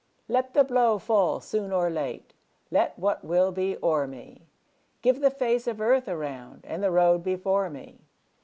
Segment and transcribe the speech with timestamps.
[0.27, 2.33] Let the blow fall soon or late,
[2.71, 4.47] Let what will be o'er me;
[5.03, 7.99] Give the face of earth around And the road before me.